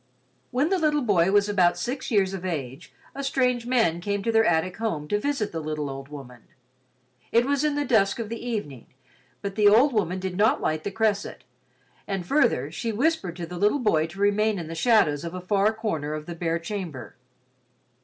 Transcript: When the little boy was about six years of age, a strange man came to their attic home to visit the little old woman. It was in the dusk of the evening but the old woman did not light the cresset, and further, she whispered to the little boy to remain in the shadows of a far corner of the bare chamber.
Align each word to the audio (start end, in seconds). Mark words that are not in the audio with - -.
When 0.49 0.69
the 0.69 0.79
little 0.79 1.03
boy 1.03 1.31
was 1.31 1.47
about 1.47 1.77
six 1.77 2.09
years 2.09 2.33
of 2.33 2.43
age, 2.43 2.91
a 3.13 3.23
strange 3.23 3.67
man 3.67 4.01
came 4.01 4.23
to 4.23 4.31
their 4.31 4.43
attic 4.43 4.77
home 4.77 5.07
to 5.09 5.19
visit 5.19 5.51
the 5.51 5.59
little 5.59 5.91
old 5.91 6.09
woman. 6.09 6.45
It 7.31 7.45
was 7.45 7.63
in 7.63 7.75
the 7.75 7.85
dusk 7.85 8.17
of 8.17 8.27
the 8.27 8.43
evening 8.43 8.87
but 9.43 9.53
the 9.53 9.67
old 9.69 9.93
woman 9.93 10.17
did 10.19 10.35
not 10.37 10.59
light 10.59 10.83
the 10.83 10.89
cresset, 10.89 11.43
and 12.07 12.25
further, 12.25 12.71
she 12.71 12.91
whispered 12.91 13.35
to 13.35 13.45
the 13.45 13.59
little 13.59 13.77
boy 13.77 14.07
to 14.07 14.19
remain 14.19 14.57
in 14.57 14.65
the 14.65 14.73
shadows 14.73 15.23
of 15.23 15.35
a 15.35 15.39
far 15.39 15.71
corner 15.71 16.15
of 16.15 16.25
the 16.25 16.33
bare 16.33 16.57
chamber. 16.57 17.15